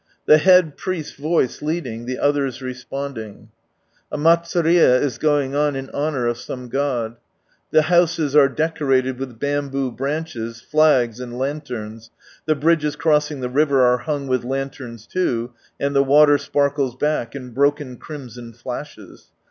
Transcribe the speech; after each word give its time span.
The 0.25 0.39
Head 0.39 0.77
Priest's 0.77 1.15
voice 1.15 1.61
leading, 1.61 2.07
the 2.07 2.17
others 2.17 2.59
responding. 2.59 3.49
A 4.11 4.17
Malsurie 4.17 4.77
is 4.77 5.19
going 5.19 5.53
on 5.53 5.75
in 5.75 5.91
honour 5.91 6.25
of 6.25 6.39
some 6.39 6.69
god. 6.69 7.17
The 7.69 7.83
houses 7.83 8.35
are 8.35 8.49
decorated 8.49 9.19
with 9.19 9.37
bamboo 9.39 9.91
branches, 9.91 10.59
flags, 10.59 11.19
and 11.19 11.37
lanterns; 11.37 12.09
the 12.47 12.55
bridges 12.55 12.95
crossing 12.95 13.41
the 13.41 13.47
river 13.49 13.83
arc 13.83 14.05
hung 14.05 14.25
with 14.27 14.43
lanterns 14.43 15.05
too, 15.05 15.53
and 15.79 15.95
the 15.95 16.03
water 16.03 16.39
sparkles 16.39 16.95
back 16.95 17.35
in 17.35 17.51
broken 17.51 17.97
crimson 17.97 18.53
flashes. 18.53 19.27